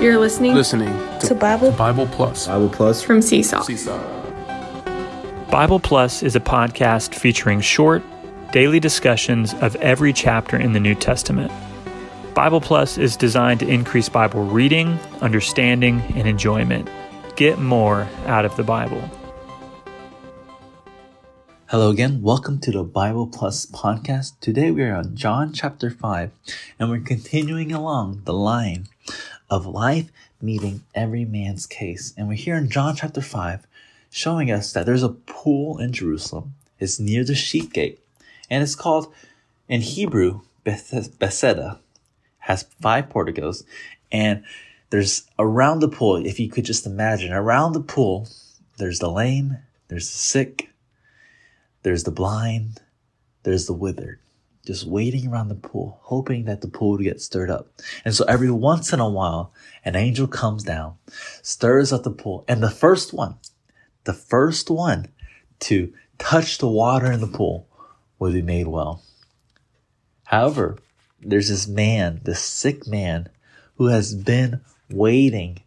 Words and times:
You're 0.00 0.18
listening, 0.18 0.54
listening 0.54 0.88
to, 1.18 1.26
to 1.26 1.34
Bible 1.34 1.72
Bible 1.72 2.06
Plus. 2.06 2.46
Bible 2.46 2.70
Plus 2.70 3.02
from 3.02 3.20
Seesaw. 3.20 3.60
Seesaw. 3.60 3.98
Bible 5.50 5.78
Plus 5.78 6.22
is 6.22 6.34
a 6.34 6.40
podcast 6.40 7.14
featuring 7.14 7.60
short, 7.60 8.02
daily 8.50 8.80
discussions 8.80 9.52
of 9.60 9.76
every 9.76 10.14
chapter 10.14 10.56
in 10.56 10.72
the 10.72 10.80
New 10.80 10.94
Testament. 10.94 11.52
Bible 12.32 12.62
Plus 12.62 12.96
is 12.96 13.14
designed 13.14 13.60
to 13.60 13.68
increase 13.68 14.08
Bible 14.08 14.42
reading, 14.42 14.98
understanding, 15.20 16.00
and 16.14 16.26
enjoyment. 16.26 16.88
Get 17.36 17.58
more 17.58 18.08
out 18.24 18.46
of 18.46 18.56
the 18.56 18.64
Bible. 18.64 19.06
Hello 21.66 21.90
again. 21.90 22.22
Welcome 22.22 22.58
to 22.60 22.70
the 22.70 22.84
Bible 22.84 23.26
Plus 23.26 23.66
podcast. 23.66 24.40
Today 24.40 24.70
we 24.70 24.82
are 24.82 24.94
on 24.94 25.14
John 25.14 25.52
chapter 25.52 25.90
5 25.90 26.30
and 26.78 26.88
we're 26.88 27.00
continuing 27.00 27.70
along 27.70 28.22
the 28.24 28.32
line 28.32 28.88
of 29.50 29.66
life 29.66 30.10
meeting 30.40 30.82
every 30.94 31.24
man's 31.24 31.66
case. 31.66 32.14
And 32.16 32.28
we're 32.28 32.34
here 32.34 32.56
in 32.56 32.70
John 32.70 32.96
chapter 32.96 33.20
5 33.20 33.66
showing 34.10 34.50
us 34.50 34.72
that 34.72 34.86
there's 34.86 35.02
a 35.02 35.10
pool 35.10 35.78
in 35.78 35.92
Jerusalem. 35.92 36.54
It's 36.78 36.98
near 36.98 37.24
the 37.24 37.34
sheep 37.34 37.72
gate 37.72 38.00
and 38.48 38.62
it's 38.62 38.74
called 38.74 39.12
in 39.68 39.80
Hebrew 39.80 40.40
Bethesda. 40.64 41.80
Has 42.38 42.66
five 42.80 43.10
porticos 43.10 43.64
and 44.10 44.44
there's 44.90 45.24
around 45.38 45.80
the 45.80 45.88
pool, 45.88 46.24
if 46.26 46.40
you 46.40 46.48
could 46.48 46.64
just 46.64 46.86
imagine, 46.86 47.32
around 47.32 47.72
the 47.72 47.80
pool, 47.80 48.28
there's 48.78 48.98
the 48.98 49.10
lame, 49.10 49.58
there's 49.88 50.10
the 50.10 50.18
sick, 50.18 50.70
there's 51.82 52.04
the 52.04 52.10
blind, 52.10 52.80
there's 53.44 53.66
the 53.66 53.72
withered, 53.72 54.18
just 54.70 54.86
waiting 54.86 55.26
around 55.26 55.48
the 55.48 55.56
pool, 55.56 55.98
hoping 56.02 56.44
that 56.44 56.60
the 56.60 56.68
pool 56.68 56.92
would 56.92 57.02
get 57.02 57.20
stirred 57.20 57.50
up. 57.50 57.66
And 58.04 58.14
so 58.14 58.24
every 58.26 58.52
once 58.52 58.92
in 58.92 59.00
a 59.00 59.10
while, 59.10 59.52
an 59.84 59.96
angel 59.96 60.28
comes 60.28 60.62
down, 60.62 60.94
stirs 61.42 61.92
up 61.92 62.04
the 62.04 62.12
pool, 62.12 62.44
and 62.46 62.62
the 62.62 62.70
first 62.70 63.12
one, 63.12 63.34
the 64.04 64.12
first 64.12 64.70
one 64.70 65.08
to 65.60 65.92
touch 66.18 66.58
the 66.58 66.68
water 66.68 67.10
in 67.10 67.20
the 67.20 67.26
pool 67.26 67.66
will 68.20 68.32
be 68.32 68.42
made 68.42 68.68
well. 68.68 69.02
However, 70.26 70.78
there's 71.20 71.48
this 71.48 71.66
man, 71.66 72.20
this 72.22 72.40
sick 72.40 72.86
man, 72.86 73.28
who 73.74 73.86
has 73.86 74.14
been 74.14 74.60
waiting 74.88 75.64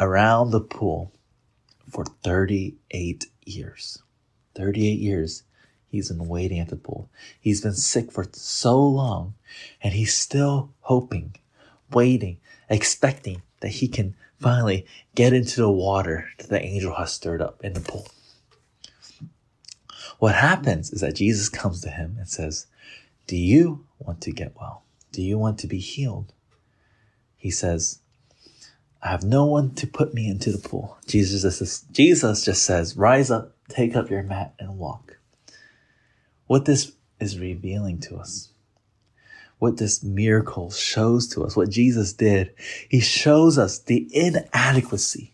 around 0.00 0.52
the 0.52 0.60
pool 0.62 1.12
for 1.90 2.06
38 2.24 3.26
years. 3.44 4.02
38 4.54 4.98
years. 4.98 5.42
He's 5.90 6.10
been 6.10 6.28
waiting 6.28 6.58
at 6.58 6.68
the 6.68 6.76
pool. 6.76 7.08
He's 7.40 7.62
been 7.62 7.74
sick 7.74 8.12
for 8.12 8.26
so 8.32 8.80
long 8.80 9.34
and 9.82 9.94
he's 9.94 10.14
still 10.14 10.72
hoping, 10.80 11.34
waiting, 11.90 12.38
expecting 12.68 13.42
that 13.60 13.68
he 13.68 13.88
can 13.88 14.14
finally 14.38 14.86
get 15.14 15.32
into 15.32 15.60
the 15.60 15.70
water 15.70 16.28
that 16.38 16.48
the 16.48 16.62
angel 16.62 16.94
has 16.94 17.12
stirred 17.12 17.40
up 17.40 17.64
in 17.64 17.72
the 17.72 17.80
pool. 17.80 18.06
What 20.18 20.34
happens 20.34 20.92
is 20.92 21.00
that 21.00 21.14
Jesus 21.14 21.48
comes 21.48 21.80
to 21.82 21.90
him 21.90 22.16
and 22.18 22.28
says, 22.28 22.66
Do 23.26 23.36
you 23.36 23.86
want 23.98 24.20
to 24.22 24.32
get 24.32 24.54
well? 24.60 24.82
Do 25.12 25.22
you 25.22 25.38
want 25.38 25.58
to 25.60 25.66
be 25.66 25.78
healed? 25.78 26.32
He 27.36 27.50
says, 27.50 28.00
I 29.02 29.08
have 29.08 29.22
no 29.22 29.46
one 29.46 29.74
to 29.76 29.86
put 29.86 30.12
me 30.12 30.28
into 30.28 30.50
the 30.50 30.58
pool. 30.58 30.98
Jesus 31.06 31.42
just, 31.58 31.90
Jesus 31.92 32.44
just 32.44 32.64
says, 32.64 32.96
Rise 32.96 33.30
up, 33.30 33.56
take 33.68 33.96
up 33.96 34.10
your 34.10 34.24
mat, 34.24 34.54
and 34.58 34.76
walk 34.76 35.17
what 36.48 36.64
this 36.64 36.92
is 37.20 37.38
revealing 37.38 38.00
to 38.00 38.16
us, 38.16 38.48
what 39.58 39.76
this 39.76 40.02
miracle 40.02 40.70
shows 40.70 41.28
to 41.28 41.44
us, 41.44 41.54
what 41.54 41.70
Jesus 41.70 42.12
did, 42.12 42.52
he 42.88 43.00
shows 43.00 43.58
us 43.58 43.78
the 43.78 44.08
inadequacy 44.12 45.32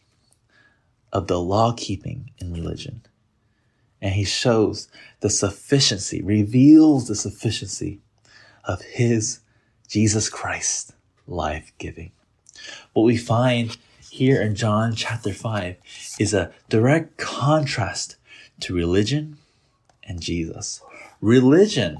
of 1.12 1.28
the 1.28 1.40
law 1.40 1.72
keeping 1.76 2.30
in 2.38 2.52
religion. 2.52 3.02
And 4.02 4.14
he 4.14 4.24
shows 4.24 4.88
the 5.20 5.30
sufficiency, 5.30 6.20
reveals 6.20 7.08
the 7.08 7.14
sufficiency 7.14 8.00
of 8.64 8.82
his 8.82 9.40
Jesus 9.88 10.28
Christ 10.28 10.92
life 11.26 11.72
giving. 11.78 12.10
What 12.92 13.04
we 13.04 13.16
find 13.16 13.76
here 14.10 14.42
in 14.42 14.56
John 14.56 14.94
chapter 14.94 15.32
5 15.32 15.76
is 16.18 16.34
a 16.34 16.52
direct 16.68 17.18
contrast 17.18 18.16
to 18.60 18.74
religion 18.74 19.38
and 20.02 20.20
Jesus 20.20 20.82
religion 21.20 21.98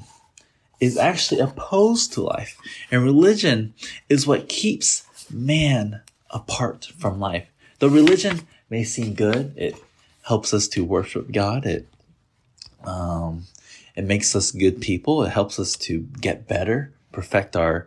is 0.81 0.97
actually 0.97 1.41
opposed 1.41 2.13
to 2.13 2.23
life. 2.23 2.59
And 2.91 3.03
religion 3.03 3.75
is 4.09 4.27
what 4.27 4.49
keeps 4.49 5.05
man 5.31 6.03
apart 6.31 6.87
from 6.99 7.19
life. 7.21 7.49
Though 7.79 7.89
religion 7.89 8.43
may 8.69 8.85
seem 8.85 9.15
good, 9.15 9.55
it 9.57 9.77
helps 10.23 10.53
us 10.53 10.69
to 10.69 10.85
worship 10.85 11.33
God. 11.33 11.65
It, 11.65 11.89
um, 12.85 13.45
it 13.95 14.05
makes 14.05 14.35
us 14.35 14.51
good 14.51 14.81
people. 14.81 15.23
It 15.25 15.31
helps 15.31 15.59
us 15.59 15.77
to 15.77 16.01
get 16.21 16.49
better, 16.49 16.93
perfect 17.13 17.57
our, 17.57 17.87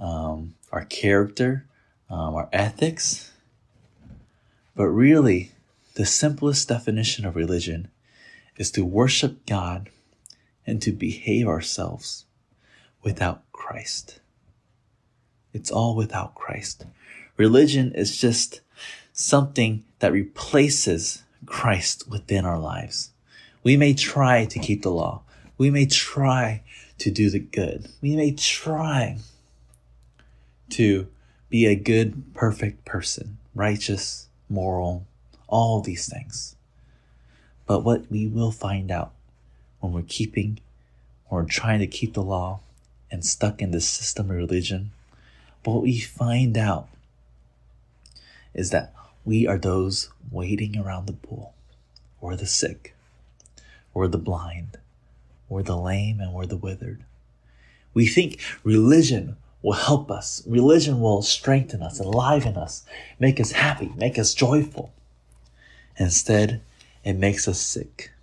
um, 0.00 0.54
our 0.72 0.84
character, 0.84 1.66
um, 2.10 2.34
our 2.34 2.48
ethics. 2.52 3.32
But 4.74 4.86
really, 4.86 5.52
the 5.94 6.06
simplest 6.06 6.68
definition 6.68 7.24
of 7.24 7.36
religion 7.36 7.88
is 8.56 8.70
to 8.72 8.84
worship 8.84 9.46
God 9.46 9.90
and 10.66 10.80
to 10.82 10.92
behave 10.92 11.46
ourselves 11.46 12.24
without 13.02 13.42
Christ. 13.52 14.20
It's 15.52 15.70
all 15.70 15.94
without 15.94 16.34
Christ. 16.34 16.86
Religion 17.36 17.92
is 17.94 18.16
just 18.16 18.60
something 19.12 19.84
that 20.00 20.12
replaces 20.12 21.22
Christ 21.46 22.08
within 22.08 22.44
our 22.44 22.58
lives. 22.58 23.10
We 23.62 23.76
may 23.76 23.94
try 23.94 24.44
to 24.46 24.58
keep 24.58 24.82
the 24.82 24.90
law. 24.90 25.22
We 25.56 25.70
may 25.70 25.86
try 25.86 26.62
to 26.98 27.10
do 27.10 27.30
the 27.30 27.38
good. 27.38 27.88
We 28.02 28.16
may 28.16 28.32
try 28.32 29.18
to 30.70 31.06
be 31.48 31.66
a 31.66 31.74
good, 31.74 32.34
perfect 32.34 32.84
person, 32.84 33.38
righteous, 33.54 34.28
moral, 34.48 35.06
all 35.46 35.80
these 35.80 36.08
things. 36.08 36.56
But 37.66 37.80
what 37.80 38.10
we 38.10 38.26
will 38.26 38.50
find 38.50 38.90
out 38.90 39.13
when 39.84 39.92
we're 39.92 40.02
keeping 40.08 40.58
or 41.28 41.44
trying 41.44 41.78
to 41.78 41.86
keep 41.86 42.14
the 42.14 42.22
law 42.22 42.60
and 43.10 43.24
stuck 43.24 43.60
in 43.60 43.70
this 43.70 43.86
system 43.86 44.30
of 44.30 44.36
religion. 44.36 44.92
But 45.62 45.72
what 45.72 45.82
we 45.82 46.00
find 46.00 46.56
out 46.56 46.88
is 48.54 48.70
that 48.70 48.94
we 49.26 49.46
are 49.46 49.58
those 49.58 50.08
waiting 50.30 50.78
around 50.78 51.06
the 51.06 51.12
pool, 51.12 51.52
or 52.20 52.34
the 52.34 52.46
sick, 52.46 52.94
or 53.92 54.08
the 54.08 54.18
blind, 54.18 54.78
or 55.50 55.62
the 55.62 55.76
lame, 55.76 56.18
and 56.18 56.32
we're 56.32 56.46
the 56.46 56.56
withered. 56.56 57.04
We 57.92 58.06
think 58.06 58.40
religion 58.62 59.36
will 59.60 59.74
help 59.74 60.10
us. 60.10 60.42
Religion 60.46 61.00
will 61.00 61.20
strengthen 61.20 61.82
us, 61.82 62.00
enliven 62.00 62.56
us, 62.56 62.84
make 63.18 63.38
us 63.38 63.52
happy, 63.52 63.92
make 63.96 64.18
us 64.18 64.32
joyful. 64.32 64.92
Instead, 65.98 66.62
it 67.04 67.14
makes 67.14 67.46
us 67.46 67.60
sick 67.60 68.13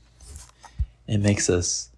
it 1.11 1.19
makes 1.19 1.49
us 1.49 1.89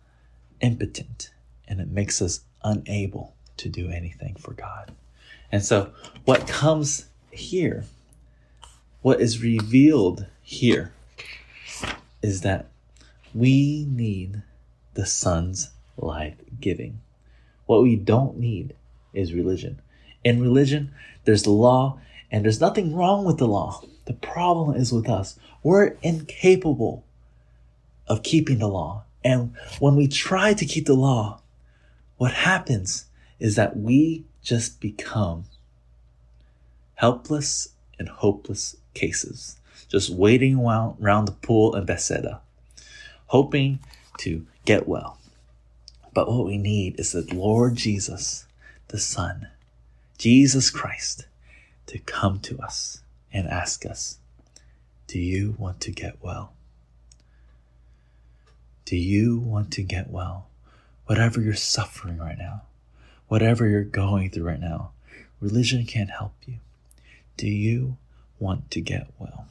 impotent 0.59 1.29
and 1.67 1.79
it 1.79 1.87
makes 1.87 2.19
us 2.19 2.41
unable 2.63 3.35
to 3.57 3.69
do 3.69 3.89
anything 3.89 4.35
for 4.39 4.53
God. 4.53 4.91
And 5.51 5.63
so, 5.63 5.91
what 6.25 6.47
comes 6.47 7.05
here, 7.29 7.83
what 9.03 9.21
is 9.21 9.43
revealed 9.43 10.25
here, 10.41 10.93
is 12.23 12.41
that 12.41 12.69
we 13.35 13.85
need 13.87 14.41
the 14.95 15.05
Son's 15.05 15.69
life 15.95 16.37
giving. 16.59 16.99
What 17.67 17.83
we 17.83 17.95
don't 17.95 18.39
need 18.39 18.73
is 19.13 19.31
religion. 19.31 19.79
In 20.23 20.41
religion, 20.41 20.91
there's 21.25 21.43
the 21.43 21.51
law, 21.51 21.99
and 22.31 22.43
there's 22.43 22.59
nothing 22.61 22.95
wrong 22.95 23.25
with 23.25 23.37
the 23.37 23.47
law. 23.47 23.83
The 24.05 24.13
problem 24.13 24.75
is 24.75 24.91
with 24.91 25.07
us. 25.07 25.37
We're 25.61 25.97
incapable 26.01 27.05
of 28.07 28.23
keeping 28.23 28.59
the 28.59 28.67
law. 28.67 29.03
And 29.23 29.53
when 29.79 29.95
we 29.95 30.07
try 30.07 30.53
to 30.53 30.65
keep 30.65 30.85
the 30.85 30.93
law, 30.93 31.41
what 32.17 32.33
happens 32.33 33.05
is 33.39 33.55
that 33.55 33.77
we 33.77 34.25
just 34.41 34.79
become 34.79 35.45
helpless 36.95 37.69
and 37.99 38.07
hopeless 38.07 38.75
cases, 38.93 39.57
just 39.89 40.09
waiting 40.09 40.59
around 40.59 41.25
the 41.25 41.31
pool 41.31 41.75
in 41.75 41.85
Bethesda, 41.85 42.41
hoping 43.27 43.79
to 44.19 44.45
get 44.65 44.87
well. 44.87 45.17
But 46.13 46.29
what 46.29 46.45
we 46.45 46.57
need 46.57 46.99
is 46.99 47.13
the 47.13 47.27
Lord 47.33 47.75
Jesus, 47.75 48.45
the 48.89 48.99
Son, 48.99 49.47
Jesus 50.17 50.69
Christ, 50.69 51.25
to 51.87 51.99
come 51.99 52.39
to 52.41 52.59
us 52.59 53.01
and 53.31 53.47
ask 53.47 53.85
us, 53.85 54.19
Do 55.07 55.19
you 55.19 55.55
want 55.57 55.81
to 55.81 55.91
get 55.91 56.17
well? 56.21 56.53
Do 58.85 58.97
you 58.97 59.37
want 59.37 59.71
to 59.73 59.81
get 59.81 60.09
well? 60.09 60.47
Whatever 61.05 61.39
you're 61.39 61.53
suffering 61.53 62.17
right 62.17 62.37
now, 62.37 62.63
whatever 63.27 63.67
you're 63.67 63.83
going 63.83 64.29
through 64.29 64.43
right 64.43 64.59
now, 64.59 64.91
religion 65.39 65.85
can't 65.85 66.09
help 66.09 66.33
you. 66.45 66.55
Do 67.37 67.47
you 67.47 67.97
want 68.39 68.69
to 68.71 68.81
get 68.81 69.07
well? 69.17 69.47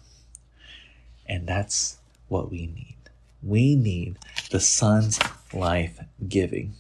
And 1.26 1.46
that's 1.46 1.98
what 2.28 2.50
we 2.50 2.66
need. 2.66 2.96
We 3.42 3.74
need 3.74 4.18
the 4.50 4.60
Son's 4.60 5.18
life 5.52 6.00
giving. 6.28 6.74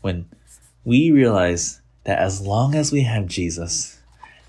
When 0.00 0.26
we 0.84 1.10
realize 1.10 1.80
that 2.02 2.18
as 2.18 2.40
long 2.40 2.74
as 2.74 2.92
we 2.92 3.02
have 3.02 3.26
Jesus, 3.26 4.00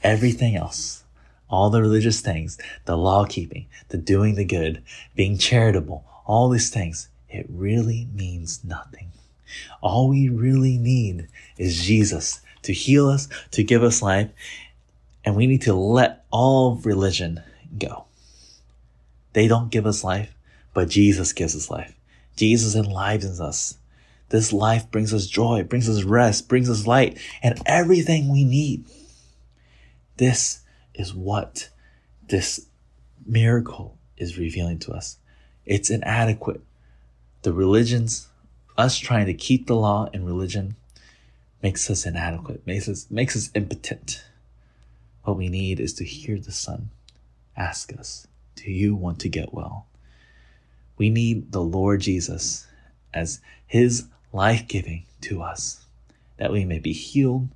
everything 0.04 0.56
else, 0.56 1.04
all 1.50 1.70
the 1.70 1.82
religious 1.82 2.20
things, 2.20 2.58
the 2.86 2.98
law 2.98 3.26
keeping, 3.26 3.68
the 3.90 3.98
doing 3.98 4.36
the 4.36 4.44
good, 4.44 4.82
being 5.16 5.38
charitable, 5.38 6.04
all 6.26 6.50
these 6.50 6.70
things, 6.70 7.10
it 7.30 7.46
really 7.50 8.08
means 8.14 8.64
nothing. 8.64 9.12
All 9.82 10.10
we 10.10 10.30
really 10.30 10.78
need 10.78 11.28
is 11.58 11.84
Jesus 11.84 12.42
to 12.64 12.74
heal 12.74 13.08
us, 13.08 13.30
to 13.52 13.64
give 13.64 13.84
us 13.84 14.02
life, 14.02 14.30
and 15.24 15.36
we 15.36 15.48
need 15.48 15.62
to 15.64 15.74
let 15.74 16.26
all 16.32 16.78
religion 16.78 17.44
go. 17.78 18.06
They 19.34 19.48
don't 19.48 19.72
give 19.72 19.86
us 19.86 20.04
life, 20.04 20.34
but 20.74 20.90
Jesus 20.90 21.34
gives 21.34 21.56
us 21.56 21.70
life. 21.70 21.96
Jesus 22.36 22.76
enlivens 22.76 23.40
us. 23.40 23.78
This 24.30 24.52
life 24.52 24.90
brings 24.90 25.14
us 25.14 25.28
joy, 25.28 25.64
brings 25.64 25.88
us 25.88 26.04
rest, 26.04 26.48
brings 26.50 26.70
us 26.70 26.88
light, 26.88 27.20
and 27.44 27.62
everything 27.66 28.32
we 28.32 28.44
need. 28.44 28.86
This 30.18 30.62
is 30.94 31.14
what 31.14 31.70
this 32.28 32.66
miracle 33.26 33.98
is 34.18 34.38
revealing 34.38 34.80
to 34.80 34.94
us. 34.94 35.18
It's 35.66 35.90
inadequate. 35.90 36.62
The 37.42 37.54
religions, 37.54 38.28
us 38.78 38.98
trying 38.98 39.26
to 39.28 39.34
keep 39.34 39.68
the 39.68 39.76
law 39.76 40.10
and 40.14 40.26
religion, 40.26 40.76
makes 41.62 41.90
us 41.90 42.06
inadequate, 42.06 42.66
makes 42.68 42.88
us, 42.88 43.08
makes 43.10 43.36
us 43.36 43.50
impotent. 43.56 44.24
What 45.24 45.38
we 45.38 45.50
need 45.50 45.80
is 45.80 45.94
to 45.96 46.06
hear 46.06 46.38
the 46.38 46.52
Son 46.52 46.90
ask 47.58 47.92
us, 47.98 48.28
Do 48.56 48.72
you 48.72 48.96
want 48.96 49.20
to 49.20 49.30
get 49.30 49.54
well? 49.54 49.88
We 50.98 51.10
need 51.10 51.52
the 51.52 51.62
Lord 51.62 52.02
Jesus 52.02 52.68
as 53.14 53.42
His 53.66 54.06
life 54.32 54.68
giving 54.68 55.06
to 55.22 55.42
us, 55.42 55.86
that 56.38 56.52
we 56.52 56.66
may 56.66 56.80
be 56.80 56.94
healed, 56.94 57.50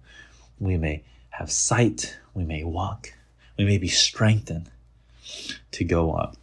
we 0.60 0.78
may 0.78 1.04
have 1.32 1.52
sight, 1.52 2.18
we 2.34 2.44
may 2.44 2.64
walk, 2.64 3.14
we 3.58 3.66
may 3.66 3.78
be 3.78 3.88
strengthened 3.88 4.70
to 5.72 5.84
go 5.84 6.12
on. 6.12 6.36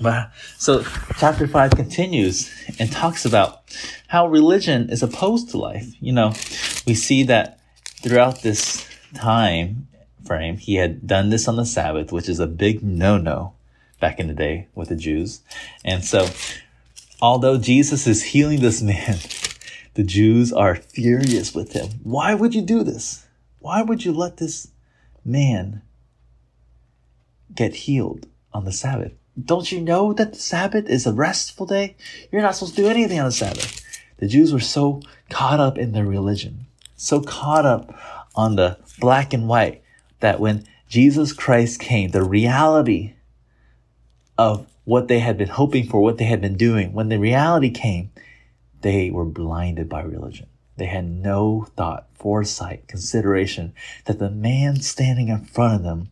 But, 0.00 0.32
so 0.58 0.84
chapter 1.18 1.46
five 1.46 1.70
continues 1.72 2.52
and 2.78 2.90
talks 2.90 3.24
about 3.24 3.62
how 4.08 4.26
religion 4.26 4.90
is 4.90 5.02
opposed 5.02 5.50
to 5.50 5.58
life. 5.58 5.94
You 6.00 6.12
know, 6.12 6.28
we 6.86 6.94
see 6.94 7.22
that 7.24 7.60
throughout 8.02 8.42
this 8.42 8.88
time 9.14 9.86
frame, 10.24 10.56
he 10.56 10.76
had 10.76 11.06
done 11.06 11.30
this 11.30 11.46
on 11.46 11.56
the 11.56 11.66
Sabbath, 11.66 12.10
which 12.12 12.28
is 12.28 12.40
a 12.40 12.46
big 12.46 12.82
no-no 12.82 13.54
back 14.00 14.18
in 14.18 14.26
the 14.26 14.34
day 14.34 14.68
with 14.74 14.88
the 14.88 14.96
Jews. 14.96 15.42
And 15.84 16.04
so, 16.04 16.28
although 17.22 17.58
Jesus 17.58 18.06
is 18.06 18.22
healing 18.22 18.60
this 18.60 18.82
man, 18.82 19.18
the 19.94 20.02
Jews 20.02 20.52
are 20.52 20.76
furious 20.76 21.54
with 21.54 21.72
him. 21.72 22.00
Why 22.02 22.34
would 22.34 22.54
you 22.54 22.62
do 22.62 22.82
this? 22.82 23.26
Why 23.60 23.82
would 23.82 24.04
you 24.04 24.12
let 24.12 24.38
this 24.38 24.68
man 25.24 25.82
get 27.54 27.74
healed 27.74 28.26
on 28.52 28.64
the 28.64 28.72
Sabbath? 28.72 29.12
Don't 29.42 29.72
you 29.72 29.80
know 29.80 30.12
that 30.12 30.32
the 30.32 30.38
Sabbath 30.38 30.88
is 30.88 31.06
a 31.06 31.12
restful 31.12 31.66
day? 31.66 31.96
You're 32.30 32.42
not 32.42 32.54
supposed 32.54 32.76
to 32.76 32.82
do 32.82 32.88
anything 32.88 33.18
on 33.18 33.26
the 33.26 33.32
Sabbath. 33.32 33.82
The 34.18 34.28
Jews 34.28 34.52
were 34.52 34.60
so 34.60 35.02
caught 35.28 35.58
up 35.58 35.76
in 35.76 35.92
their 35.92 36.06
religion, 36.06 36.66
so 36.94 37.20
caught 37.20 37.66
up 37.66 37.92
on 38.36 38.54
the 38.54 38.78
black 39.00 39.32
and 39.32 39.48
white 39.48 39.82
that 40.20 40.38
when 40.38 40.64
Jesus 40.88 41.32
Christ 41.32 41.80
came, 41.80 42.10
the 42.10 42.22
reality 42.22 43.14
of 44.38 44.68
what 44.84 45.08
they 45.08 45.18
had 45.18 45.36
been 45.36 45.48
hoping 45.48 45.88
for, 45.88 46.00
what 46.00 46.18
they 46.18 46.24
had 46.24 46.40
been 46.40 46.56
doing, 46.56 46.92
when 46.92 47.08
the 47.08 47.18
reality 47.18 47.70
came, 47.70 48.12
they 48.82 49.10
were 49.10 49.24
blinded 49.24 49.88
by 49.88 50.02
religion. 50.02 50.46
They 50.76 50.86
had 50.86 51.08
no 51.08 51.66
thought, 51.76 52.08
foresight, 52.14 52.86
consideration 52.86 53.74
that 54.04 54.18
the 54.18 54.30
man 54.30 54.80
standing 54.80 55.28
in 55.28 55.44
front 55.44 55.74
of 55.74 55.82
them 55.82 56.10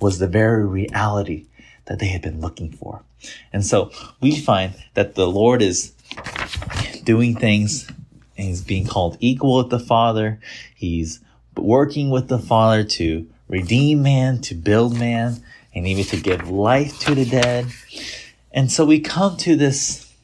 was 0.00 0.18
the 0.18 0.28
very 0.28 0.66
reality 0.66 1.46
that 1.90 1.98
they 1.98 2.06
had 2.06 2.22
been 2.22 2.40
looking 2.40 2.70
for. 2.70 3.02
And 3.52 3.66
so 3.66 3.90
we 4.20 4.36
find 4.36 4.74
that 4.94 5.16
the 5.16 5.26
Lord 5.26 5.60
is 5.60 5.92
doing 7.02 7.34
things 7.34 7.88
and 8.38 8.46
he's 8.46 8.62
being 8.62 8.86
called 8.86 9.16
equal 9.18 9.56
with 9.56 9.70
the 9.70 9.80
Father. 9.80 10.38
He's 10.72 11.18
working 11.56 12.08
with 12.08 12.28
the 12.28 12.38
Father 12.38 12.84
to 12.84 13.28
redeem 13.48 14.04
man, 14.04 14.40
to 14.42 14.54
build 14.54 14.96
man, 14.96 15.42
and 15.74 15.84
even 15.88 16.04
to 16.04 16.16
give 16.16 16.48
life 16.48 17.00
to 17.00 17.14
the 17.16 17.24
dead. 17.24 17.66
And 18.52 18.70
so 18.70 18.84
we 18.84 19.00
come 19.00 19.36
to 19.38 19.56
this 19.56 20.14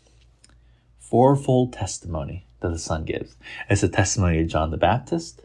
fourfold 1.00 1.72
testimony 1.72 2.46
that 2.60 2.68
the 2.68 2.78
Son 2.78 3.04
gives. 3.04 3.34
It's 3.68 3.80
the 3.80 3.88
testimony 3.88 4.40
of 4.40 4.46
John 4.46 4.70
the 4.70 4.76
Baptist, 4.76 5.42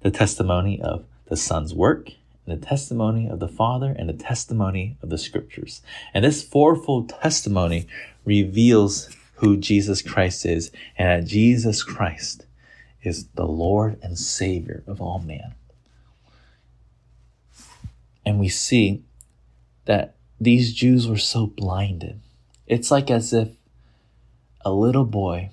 the 0.00 0.10
testimony 0.10 0.82
of 0.82 1.04
the 1.26 1.36
Son's 1.36 1.72
work, 1.72 2.10
the 2.46 2.56
testimony 2.56 3.28
of 3.28 3.40
the 3.40 3.48
Father, 3.48 3.94
and 3.98 4.08
the 4.08 4.12
testimony 4.12 4.96
of 5.02 5.10
the 5.10 5.18
Scriptures. 5.18 5.80
And 6.12 6.24
this 6.24 6.42
fourfold 6.42 7.08
testimony 7.08 7.86
reveals 8.24 9.08
who 9.36 9.56
Jesus 9.56 10.02
Christ 10.02 10.44
is, 10.46 10.70
and 10.96 11.08
that 11.08 11.28
Jesus 11.28 11.82
Christ 11.82 12.46
is 13.02 13.26
the 13.34 13.46
Lord 13.46 13.98
and 14.02 14.18
Savior 14.18 14.82
of 14.86 15.00
all 15.00 15.18
man. 15.18 15.54
And 18.24 18.40
we 18.40 18.48
see 18.48 19.02
that 19.84 20.16
these 20.40 20.72
Jews 20.72 21.06
were 21.06 21.18
so 21.18 21.46
blinded. 21.46 22.20
It's 22.66 22.90
like 22.90 23.10
as 23.10 23.32
if 23.32 23.48
a 24.64 24.72
little 24.72 25.04
boy 25.04 25.50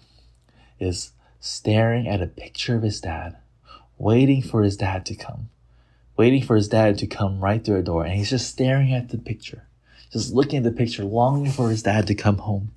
is 0.80 1.12
staring 1.40 2.08
at 2.08 2.22
a 2.22 2.28
picture 2.28 2.76
of 2.76 2.84
his 2.84 3.02
dad, 3.02 3.38
waiting 3.98 4.42
for 4.42 4.64
his 4.64 4.78
dad 4.78 5.06
to 5.08 5.16
come, 5.16 5.50
waiting 6.18 6.44
for 6.44 6.56
his 6.56 6.68
dad 6.68 6.98
to 7.00 7.08
come 7.08 7.40
right 7.40 7.64
through 7.64 7.80
a 7.80 7.84
door, 7.84 8.04
and 8.04 8.14
he's 8.14 8.30
just 8.30 8.50
staring 8.50 8.94
at 8.94 9.10
the 9.10 9.18
picture, 9.18 9.68
just 10.12 10.34
looking 10.34 10.58
at 10.58 10.64
the 10.64 10.72
picture, 10.72 11.04
longing 11.04 11.52
for 11.52 11.70
his 11.70 11.84
dad 11.84 12.08
to 12.08 12.16
come 12.16 12.40
home. 12.40 12.72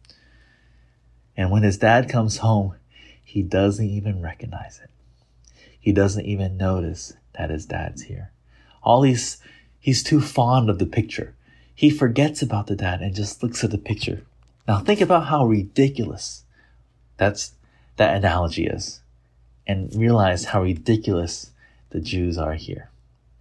And 1.36 1.50
when 1.50 1.62
his 1.62 1.78
dad 1.78 2.08
comes 2.08 2.38
home, 2.38 2.76
he 3.24 3.42
doesn't 3.42 3.84
even 3.84 4.22
recognize 4.22 4.80
it. 4.82 4.90
He 5.78 5.92
doesn't 5.92 6.24
even 6.24 6.56
notice 6.56 7.14
that 7.36 7.50
his 7.50 7.66
dad's 7.66 8.02
here. 8.02 8.30
All 8.82 9.02
he's, 9.02 9.38
he's 9.80 10.02
too 10.02 10.20
fond 10.20 10.70
of 10.70 10.78
the 10.78 10.86
picture. 10.86 11.34
He 11.74 11.90
forgets 11.90 12.40
about 12.40 12.68
the 12.68 12.76
dad 12.76 13.02
and 13.02 13.14
just 13.14 13.42
looks 13.42 13.64
at 13.64 13.70
the 13.70 13.78
picture. 13.78 14.22
Now 14.68 14.78
think 14.78 15.00
about 15.00 15.26
how 15.26 15.44
ridiculous 15.44 16.44
that's, 17.16 17.52
that 17.96 18.16
analogy 18.16 18.66
is 18.66 19.00
and 19.66 19.94
realize 19.94 20.46
how 20.46 20.62
ridiculous 20.62 21.50
the 21.90 22.00
Jews 22.00 22.38
are 22.38 22.54
here. 22.54 22.90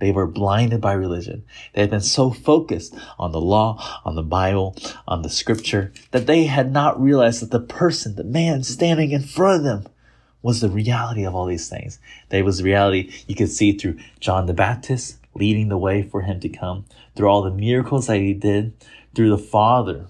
They 0.04 0.12
were 0.12 0.28
blinded 0.28 0.82
by 0.82 0.92
religion. 0.92 1.46
They 1.72 1.80
had 1.80 1.90
been 1.90 2.02
so 2.02 2.30
focused 2.30 2.94
on 3.18 3.32
the 3.32 3.40
law, 3.40 3.82
on 4.04 4.16
the 4.16 4.22
Bible, 4.22 4.76
on 5.08 5.22
the 5.22 5.30
scripture, 5.30 5.94
that 6.12 6.28
they 6.28 6.44
had 6.44 6.74
not 6.74 7.02
realized 7.02 7.42
that 7.42 7.52
the 7.52 7.62
person, 7.62 8.18
the 8.18 8.26
man 8.26 8.64
standing 8.64 9.12
in 9.12 9.22
front 9.22 9.60
of 9.60 9.64
them, 9.64 9.94
was 10.42 10.60
the 10.60 10.68
reality 10.68 11.24
of 11.24 11.34
all 11.34 11.46
these 11.46 11.70
things. 11.70 12.00
That 12.28 12.44
was 12.44 12.58
the 12.58 12.66
reality 12.66 13.14
you 13.28 13.36
could 13.36 13.50
see 13.50 13.72
through 13.72 13.98
John 14.20 14.46
the 14.46 14.54
Baptist 14.54 15.20
leading 15.36 15.70
the 15.70 15.78
way 15.78 16.04
for 16.04 16.24
him 16.24 16.42
to 16.42 16.50
come, 16.50 16.84
through 17.16 17.30
all 17.30 17.42
the 17.42 17.52
miracles 17.52 18.08
that 18.08 18.18
he 18.18 18.34
did, 18.34 18.74
through 19.16 19.30
the 19.30 19.38
Father 19.38 20.08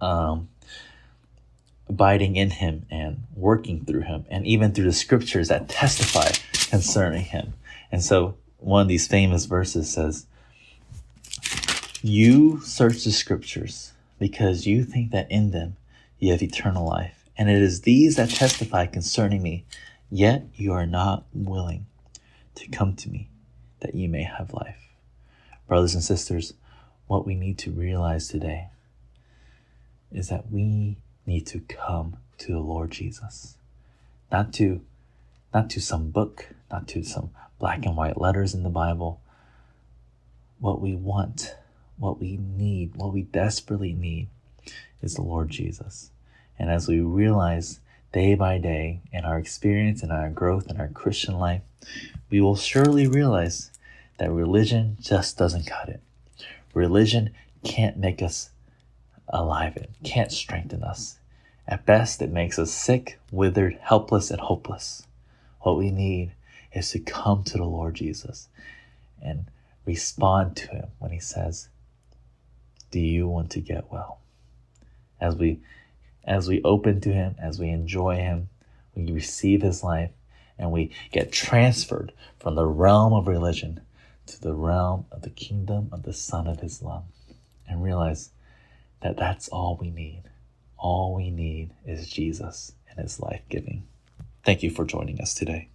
um, 0.00 0.48
abiding 1.90 2.36
in 2.36 2.48
him 2.48 2.86
and 2.90 3.24
working 3.34 3.84
through 3.84 4.04
him, 4.04 4.24
and 4.30 4.46
even 4.46 4.72
through 4.72 4.86
the 4.86 4.92
scriptures 4.94 5.48
that 5.48 5.68
testify 5.68 6.30
concerning 6.70 7.24
him. 7.24 7.52
And 7.92 8.02
so 8.02 8.36
one 8.58 8.82
of 8.82 8.88
these 8.88 9.06
famous 9.06 9.46
verses 9.46 9.90
says, 9.90 10.26
You 12.02 12.60
search 12.60 13.04
the 13.04 13.12
scriptures 13.12 13.92
because 14.18 14.66
you 14.66 14.84
think 14.84 15.10
that 15.12 15.30
in 15.30 15.52
them 15.52 15.76
you 16.18 16.32
have 16.32 16.42
eternal 16.42 16.86
life. 16.86 17.28
And 17.36 17.48
it 17.48 17.62
is 17.62 17.82
these 17.82 18.16
that 18.16 18.30
testify 18.30 18.86
concerning 18.86 19.42
me, 19.42 19.64
yet 20.10 20.44
you 20.54 20.72
are 20.72 20.86
not 20.86 21.24
willing 21.32 21.86
to 22.56 22.68
come 22.68 22.96
to 22.96 23.08
me 23.08 23.28
that 23.80 23.94
you 23.94 24.08
may 24.08 24.24
have 24.24 24.52
life. 24.52 24.88
Brothers 25.68 25.94
and 25.94 26.02
sisters, 26.02 26.54
what 27.06 27.26
we 27.26 27.34
need 27.34 27.58
to 27.58 27.70
realize 27.70 28.28
today 28.28 28.68
is 30.10 30.28
that 30.28 30.50
we 30.50 30.96
need 31.26 31.46
to 31.46 31.60
come 31.60 32.16
to 32.38 32.52
the 32.52 32.58
Lord 32.58 32.90
Jesus. 32.90 33.56
Not 34.32 34.52
to 34.54 34.80
not 35.54 35.70
to 35.70 35.80
some 35.80 36.10
book, 36.10 36.48
not 36.70 36.88
to 36.88 37.02
some 37.02 37.30
black 37.58 37.84
and 37.84 37.96
white 37.96 38.20
letters 38.20 38.54
in 38.54 38.62
the 38.62 38.68
Bible. 38.68 39.20
What 40.58 40.80
we 40.80 40.94
want, 40.94 41.56
what 41.96 42.20
we 42.20 42.36
need, 42.36 42.96
what 42.96 43.12
we 43.12 43.22
desperately 43.22 43.92
need 43.92 44.28
is 45.02 45.14
the 45.14 45.22
Lord 45.22 45.50
Jesus. 45.50 46.10
And 46.58 46.70
as 46.70 46.88
we 46.88 47.00
realize 47.00 47.80
day 48.12 48.34
by 48.34 48.58
day 48.58 49.00
in 49.12 49.24
our 49.24 49.38
experience 49.38 50.02
and 50.02 50.10
our 50.10 50.30
growth 50.30 50.68
in 50.68 50.80
our 50.80 50.88
Christian 50.88 51.38
life, 51.38 51.62
we 52.30 52.40
will 52.40 52.56
surely 52.56 53.06
realize 53.06 53.70
that 54.18 54.30
religion 54.30 54.96
just 55.00 55.38
doesn't 55.38 55.66
cut 55.66 55.88
it. 55.88 56.00
Religion 56.74 57.30
can't 57.64 57.96
make 57.96 58.22
us 58.22 58.50
alive, 59.28 59.76
it 59.76 59.90
can't 60.04 60.32
strengthen 60.32 60.82
us. 60.82 61.18
At 61.66 61.84
best, 61.84 62.22
it 62.22 62.30
makes 62.30 62.58
us 62.58 62.70
sick, 62.70 63.18
withered, 63.30 63.78
helpless, 63.82 64.30
and 64.30 64.40
hopeless. 64.40 65.06
What 65.60 65.76
we 65.76 65.90
need 65.90 66.32
is 66.72 66.90
to 66.90 66.98
come 66.98 67.44
to 67.44 67.58
the 67.58 67.64
Lord 67.64 67.94
Jesus 67.94 68.48
and 69.22 69.46
respond 69.84 70.56
to 70.56 70.68
him 70.68 70.88
when 70.98 71.10
he 71.10 71.18
says, 71.18 71.68
Do 72.90 73.00
you 73.00 73.28
want 73.28 73.50
to 73.52 73.60
get 73.60 73.90
well? 73.90 74.20
As 75.20 75.34
we 75.36 75.60
as 76.24 76.46
we 76.46 76.62
open 76.62 77.00
to 77.00 77.12
him, 77.12 77.34
as 77.38 77.58
we 77.58 77.70
enjoy 77.70 78.16
him, 78.16 78.50
we 78.94 79.10
receive 79.10 79.62
his 79.62 79.82
life, 79.82 80.10
and 80.58 80.70
we 80.70 80.90
get 81.10 81.32
transferred 81.32 82.12
from 82.38 82.54
the 82.54 82.66
realm 82.66 83.14
of 83.14 83.26
religion 83.26 83.80
to 84.26 84.40
the 84.40 84.52
realm 84.52 85.06
of 85.10 85.22
the 85.22 85.30
kingdom 85.30 85.88
of 85.90 86.02
the 86.02 86.12
Son 86.12 86.46
of 86.46 86.60
his 86.60 86.82
love 86.82 87.04
and 87.66 87.82
realize 87.82 88.30
that 89.00 89.16
that's 89.16 89.48
all 89.48 89.78
we 89.80 89.90
need. 89.90 90.22
All 90.76 91.14
we 91.14 91.30
need 91.30 91.70
is 91.86 92.10
Jesus 92.10 92.72
and 92.90 92.98
his 92.98 93.20
life 93.20 93.42
giving. 93.48 93.84
Thank 94.44 94.62
you 94.62 94.70
for 94.70 94.84
joining 94.84 95.20
us 95.20 95.34
today. 95.34 95.68